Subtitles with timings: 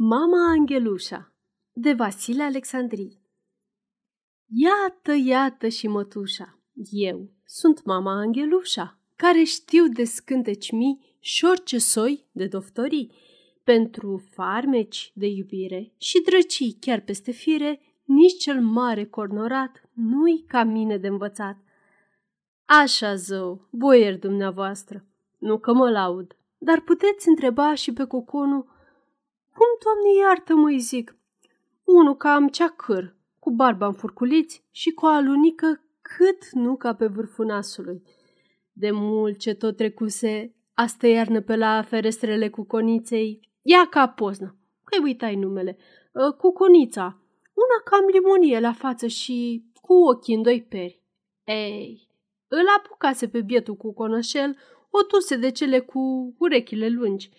[0.00, 1.32] Mama Angelușa
[1.72, 3.20] de Vasile Alexandrii
[4.46, 6.58] Iată, iată și mătușa,
[6.90, 13.12] eu sunt mama Angelușa, care știu de scânteci mii și orice soi de doftorii.
[13.64, 20.64] Pentru farmeci de iubire și drăcii chiar peste fire, nici cel mare cornorat nu-i ca
[20.64, 21.56] mine de învățat.
[22.64, 25.06] Așa, zău, boier dumneavoastră,
[25.38, 28.76] nu că mă laud, dar puteți întreba și pe coconul
[29.58, 31.16] cum, Doamne, iartă mă zic?
[31.84, 37.06] Unul cam ceacăr, cu barba în furculiți și cu o alunică cât nu ca pe
[37.06, 38.02] vârful nasului.
[38.72, 44.56] De mult ce tot trecuse, astă iarnă pe la ferestrele cu coniței, ia ca poznă,
[44.84, 45.76] că-i uitai numele,
[46.14, 47.22] ă, cu conița,
[47.54, 51.02] una cam limonie la față și cu ochii în doi peri.
[51.44, 52.08] Ei,
[52.48, 54.56] îl apucase pe bietul cu conășel
[54.90, 57.30] o tuse de cele cu urechile lungi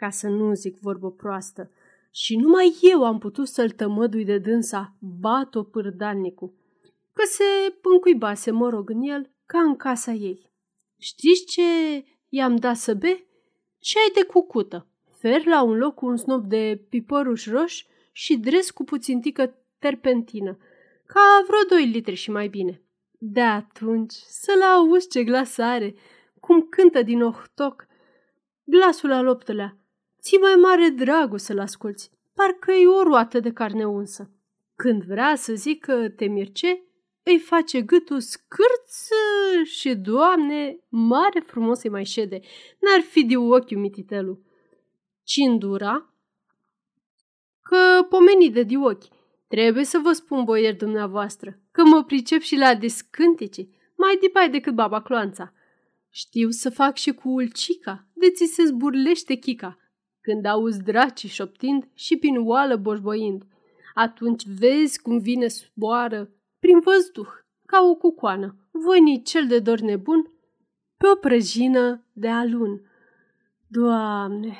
[0.00, 1.70] ca să nu zic vorbă proastă.
[2.10, 6.54] Și numai eu am putut să-l tămădui de dânsa, bat-o pârdalnicu,
[7.12, 10.52] că se încuibase, mă rog, în el, ca în casa ei.
[10.98, 11.62] Știți ce
[12.28, 13.24] i-am dat să be?
[13.78, 14.86] Ce ai de cucută?
[15.18, 20.58] Fer la un loc cu un snop de pipăruș roș și dres cu puțintică terpentină,
[21.06, 22.82] ca vreo doi litri și mai bine.
[23.18, 25.94] De atunci să-l auzi ce glas are,
[26.40, 27.86] cum cântă din ohtoc,
[28.64, 29.79] glasul al optulea,
[30.20, 34.30] ți mai mare dragul să-l asculți, parcă e o roată de carne unsă.
[34.76, 36.82] Când vrea să zică te mirce,
[37.22, 39.08] îi face gâtul scârț
[39.64, 42.40] și, doamne, mare frumos îi mai șede,
[42.78, 44.42] n-ar fi de ochiul mititelul.
[45.24, 46.14] Cindura,
[47.62, 49.04] că pomeni de ochi,
[49.48, 54.74] trebuie să vă spun, boier dumneavoastră, că mă pricep și la descântece, mai dipai decât
[54.74, 55.52] baba cloanța.
[56.10, 59.78] Știu să fac și cu ulcica, de ți se zburlește chica,
[60.20, 63.44] când auzi dracii șoptind și prin oală boșboind.
[63.94, 67.28] Atunci vezi cum vine spoară prin văzduh,
[67.66, 70.32] ca o cucoană, voini cel de dor nebun,
[70.96, 72.90] pe o prăjină de alun.
[73.66, 74.56] Doamne,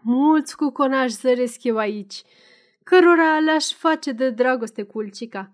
[0.00, 2.22] mulți cuconași zăresc eu aici,
[2.82, 5.52] cărora le-aș face de dragoste cu ulcica.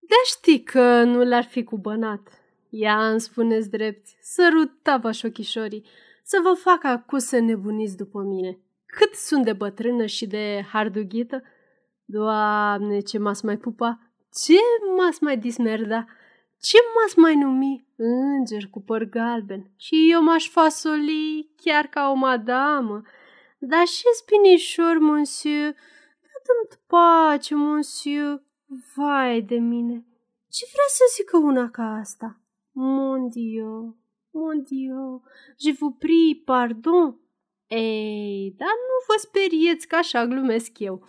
[0.00, 2.28] De știi că nu l-ar fi cu bănat.
[2.68, 5.84] Ia îmi spuneți drept, sărutava șochișorii,
[6.30, 8.58] să vă fac acum să nebuniți după mine.
[8.86, 11.42] Cât sunt de bătrână și de hardughită?
[12.04, 14.00] Doamne, ce m-ați mai pupa?
[14.32, 14.58] Ce
[14.96, 16.06] m-ați mai dismerda?
[16.60, 17.86] Ce m-ați mai numi?
[17.96, 19.70] Înger cu păr galben.
[19.76, 23.02] Și eu m-aș fasoli chiar ca o madamă.
[23.58, 25.74] Dar și spinișor, monsieur,
[26.44, 28.42] dă-mi pace, monsieur.
[28.94, 30.06] Vai de mine,
[30.48, 32.40] ce vrea să zică una ca asta?
[32.72, 33.96] Mon Dieu.
[34.38, 35.22] Mon Dieu,
[35.58, 37.18] je vous prie pardon.
[37.66, 41.06] Ei, dar nu vă sperieți că așa glumesc eu.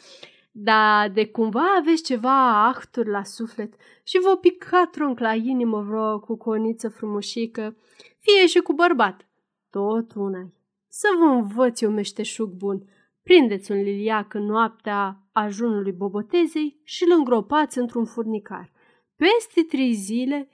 [0.52, 3.74] Dar de cumva aveți ceva ahturi la suflet
[4.04, 7.78] și vă pica trunc la inimă vreo cu coniță frumușică,
[8.20, 9.28] fie și cu bărbat.
[9.70, 10.52] Tot una
[10.88, 12.84] Să vă învăț eu meșteșug bun.
[13.24, 18.72] Prindeți un liliac în noaptea ajunului bobotezei și îl îngropați într-un furnicar.
[19.16, 20.50] Peste trei zile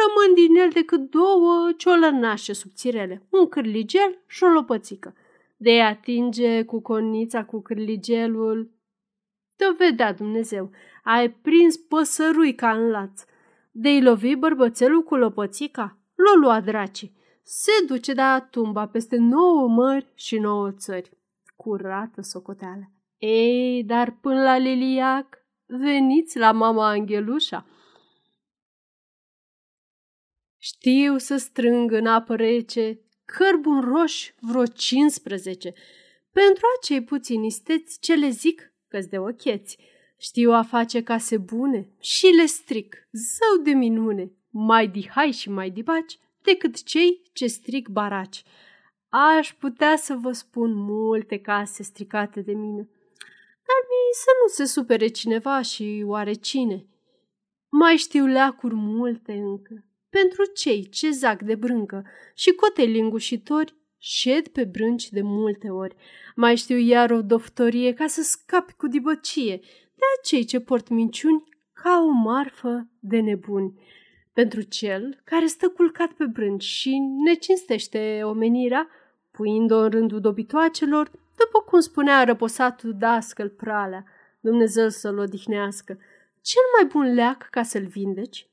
[0.00, 5.14] rămân din el decât două ciolănașe subțirele, un cârligel și o lopățică.
[5.56, 8.70] De atinge cu conița cu cârligelul.
[9.56, 10.70] Te vedea Dumnezeu,
[11.04, 13.22] ai prins păsărui ca în laț.
[13.70, 17.12] De-i lovi bărbățelul cu lopățica, l-o lua draci.
[17.42, 21.10] Se duce de tumba peste nouă mări și nouă țări.
[21.56, 22.90] Curată socoteală.
[23.18, 27.66] Ei, dar până la Liliac, veniți la mama Angelușa.
[30.62, 35.72] Știu să strâng în apă rece cărbun roș vreo 15.
[36.32, 39.78] Pentru acei puțini isteți ce le zic că de ocheți.
[40.18, 45.70] Știu a face case bune și le stric, zău de minune, mai dihai și mai
[45.70, 48.42] dibaci decât cei ce stric baraci.
[49.08, 52.82] Aș putea să vă spun multe case stricate de mine,
[53.66, 56.86] dar mi să nu se supere cineva și oare cine.
[57.68, 64.48] Mai știu leacuri multe încă, pentru cei ce zac de brâncă și cote lingușitori șed
[64.48, 65.96] pe brânci de multe ori.
[66.36, 69.56] Mai știu iar o doftorie ca să scapi cu dibăcie
[69.94, 73.78] de acei ce port minciuni ca o marfă de nebuni.
[74.32, 78.88] Pentru cel care stă culcat pe brânci și ne cinstește omenirea,
[79.30, 84.04] puind-o în rândul dobitoacelor, după cum spunea răposatul dascăl pralea,
[84.40, 85.98] Dumnezeu să-l odihnească,
[86.40, 88.49] cel mai bun leac ca să-l vindeci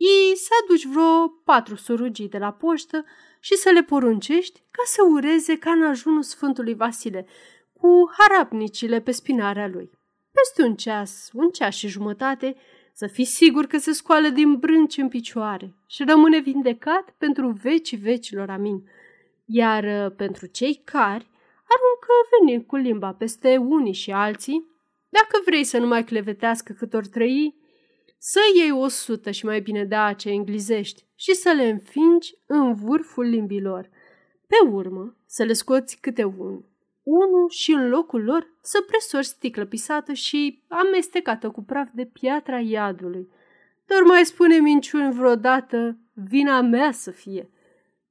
[0.00, 3.04] I să aduci vreo patru surugii de la poștă
[3.40, 7.26] și să le poruncești ca să ureze ca în ajunul Sfântului Vasile,
[7.72, 9.90] cu harapnicile pe spinarea lui.
[10.32, 12.56] Peste un ceas, un ceas și jumătate,
[12.92, 17.96] să fii sigur că se scoală din brânci în picioare și rămâne vindecat pentru vecii
[17.96, 18.88] vecilor, amin.
[19.44, 21.26] Iar uh, pentru cei care
[21.72, 24.66] aruncă venind cu limba peste unii și alții,
[25.08, 27.59] dacă vrei să nu mai clevetească cât ori trăi,
[28.20, 32.74] să iei o sută și mai bine de ace englizești și să le înfingi în
[32.74, 33.88] vârful limbilor.
[34.46, 36.70] Pe urmă, să le scoți câte unul
[37.02, 42.60] unul și în locul lor să presorți sticlă pisată și amestecată cu praf de piatra
[42.60, 43.28] iadului.
[43.86, 47.50] Dar mai spune minciuni vreodată, vina mea să fie.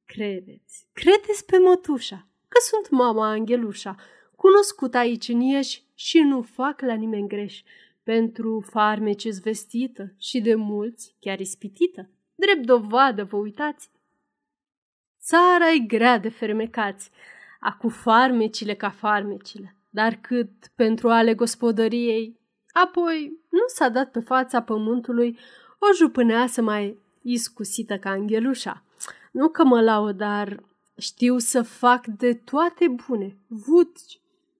[0.05, 3.95] Credeți, credeți pe mătușa, că sunt mama Angelușa,
[4.35, 7.61] cunoscut aici în Ieși și nu fac la nimeni greș.
[8.03, 12.09] Pentru farmece vestită și de mulți chiar ispitită.
[12.35, 13.89] Drept dovadă, vă uitați?
[15.21, 17.11] Țara e grea de fermecați
[17.59, 22.39] acu farmecile ca farmecile, dar cât pentru ale gospodăriei.
[22.71, 25.37] Apoi nu s-a dat pe fața pământului
[25.79, 28.83] o jupâneasă mai iscusită ca anghelușa.
[29.31, 30.63] Nu că mă laud, dar
[30.97, 34.19] știu să fac de toate bune, vutci,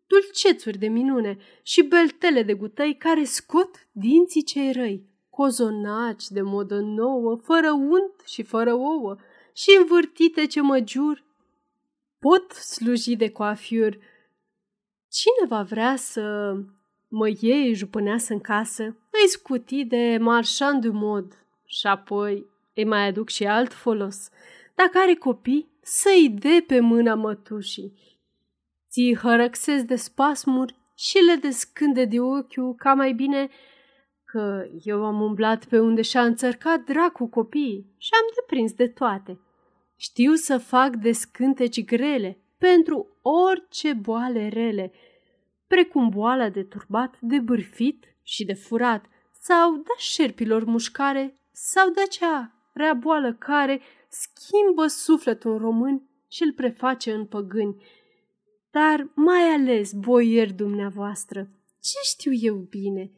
[0.10, 6.80] dulcețuri de minune și beltele de gutăi care scot dinții cei răi, cozonaci de modă
[6.80, 9.16] nouă, fără unt și fără ouă,
[9.54, 11.24] și învârtite ce mă jur
[12.20, 13.98] pot sluji de coafiur.
[15.12, 16.56] Cine va vrea să
[17.08, 23.08] mă iei jupâneasă în casă, îi scuti de marșand de mod și apoi îi mai
[23.08, 24.30] aduc și alt folos.
[24.76, 27.94] Dacă are copii, să-i dea pe mâna mătușii.
[28.90, 33.50] Ți hărăxesc de spasmuri și le descânde de ochiul ca mai bine
[34.26, 39.40] că eu am umblat pe unde și-a înțărcat dracu copiii și am deprins de toate.
[39.96, 44.92] Știu să fac descânteci grele pentru orice boale rele,
[45.68, 49.06] precum boala de turbat, de bârfit și de furat,
[49.42, 56.44] sau da șerpilor mușcare, sau de acea rea boală care schimbă sufletul în român și
[56.44, 57.84] îl preface în păgâni.
[58.72, 61.50] Dar mai ales, boieri dumneavoastră,
[61.82, 63.12] ce știu eu bine?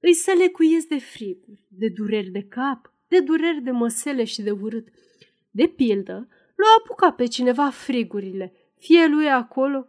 [0.00, 4.50] Îi să lecuiesc de friguri, de dureri de cap, de dureri de măsele și de
[4.50, 4.88] urât,
[5.50, 9.86] de pildă, l-a apucat pe cineva frigurile, fie lui acolo,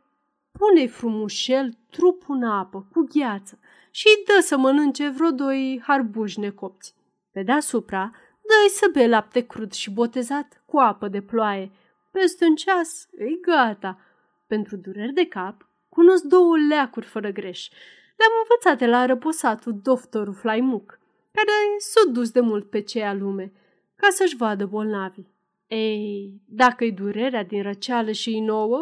[0.52, 3.60] pune-i frumușel trupul în apă, cu gheață,
[3.92, 6.96] și îi dă să mănânce vreo doi harbuși necopți.
[7.32, 8.12] Pe deasupra,
[8.42, 11.72] dă-i să bea lapte crud și botezat cu apă de ploaie.
[12.12, 14.00] Peste un ceas, e gata.
[14.48, 17.70] Pentru dureri de cap, cunosc două leacuri fără greș.
[18.18, 21.00] Le-am învățat de la răposatul doctorul Flaimuc,
[21.32, 23.52] care s-a dus de mult pe ceea lume,
[23.96, 25.36] ca să-și vadă bolnavii.
[25.68, 28.78] Ei, dacă-i durerea din răceală și i nouă,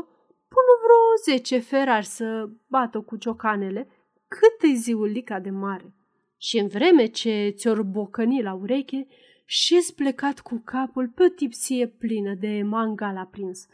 [0.48, 3.88] pun vreo zece ferari să bată cu ciocanele,
[4.28, 5.94] cât e ziulica de mare.
[6.38, 9.08] Și în vreme ce ți-or bocăni la ureche,
[9.46, 13.68] și plecat cu capul pe o tipsie plină de mangal aprins.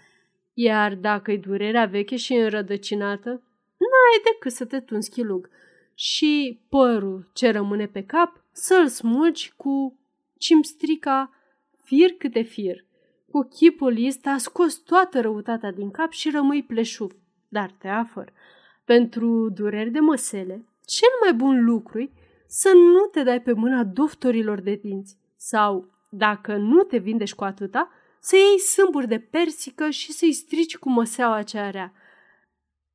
[0.53, 3.29] Iar dacă-i durerea veche și înrădăcinată,
[3.77, 5.49] n-ai decât să te tunzi chilug
[5.93, 9.99] și părul ce rămâne pe cap să-l smulgi cu
[10.37, 11.33] cimstrica
[11.83, 12.85] fir câte fir.
[13.31, 17.11] Cu chipul ăsta a scos toată răutatea din cap și rămâi pleșuv,
[17.47, 18.33] dar te afăr.
[18.85, 22.11] Pentru dureri de măsele, cel mai bun lucru
[22.47, 27.43] să nu te dai pe mâna doctorilor de dinți sau, dacă nu te vindești cu
[27.43, 27.89] atâta,
[28.21, 31.93] să iei sâmburi de persică și să-i strici cu măseaua cea rea.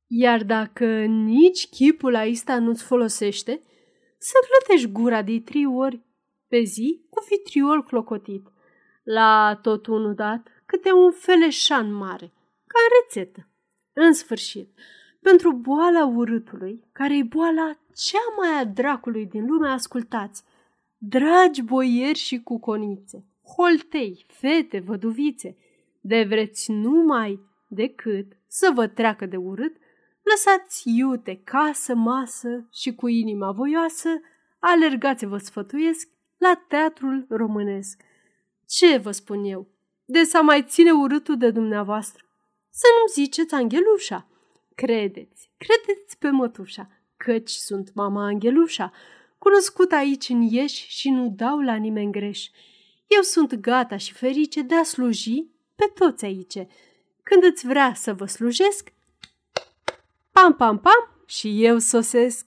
[0.07, 3.61] Iar dacă nici chipul aista nu-ți folosește,
[4.17, 6.01] să plătești gura de trei ori
[6.47, 8.47] pe zi cu vitriol clocotit
[9.03, 12.33] la tot unul dat, câte un feleșan mare,
[12.67, 13.47] ca în rețetă.
[13.93, 14.69] În sfârșit,
[15.21, 20.43] pentru boala urâtului, care e boala cea mai a dracului din lume, ascultați,
[20.97, 25.57] dragi boieri și cuconițe, holtei, fete, văduvițe,
[26.01, 29.75] de vreți numai decât să vă treacă de urât,
[30.21, 34.09] lăsați iute, casă, masă și cu inima voioasă,
[34.59, 38.01] alergați vă sfătuiesc la teatrul românesc,
[38.67, 39.67] ce vă spun eu?
[40.05, 42.23] De să mai ține urâtul de dumneavoastră?
[42.69, 44.27] Să nu-mi ziceți Angelușa.
[44.75, 48.91] Credeți, credeți pe mătușa, căci sunt mama Angelușa,
[49.37, 52.47] cunoscut aici în Ieși și nu dau la nimeni greș.
[53.07, 55.45] Eu sunt gata și ferice de a sluji
[55.75, 56.57] pe toți aici.
[57.23, 58.93] Când îți vrea să vă slujesc,
[60.31, 62.45] pam, pam, pam, și eu sosesc.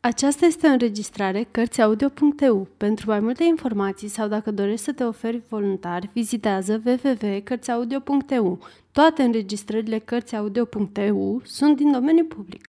[0.00, 2.68] Aceasta este o înregistrare Cărțiaudio.eu.
[2.76, 8.58] Pentru mai multe informații sau dacă dorești să te oferi voluntar, vizitează www.cărțiaudio.eu.
[8.92, 12.65] Toate înregistrările Cărțiaudio.eu sunt din domeniu public.